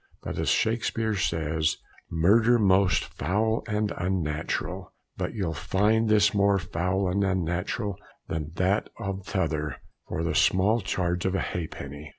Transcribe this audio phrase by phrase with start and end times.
[0.23, 1.77] But as Shakspeare says,
[2.09, 8.89] 'Murder most foul and unnatural,' but you'll find this more foul and unnatural than that
[8.97, 9.75] or the t'other
[10.07, 12.09] for the small charge of a ha'penny!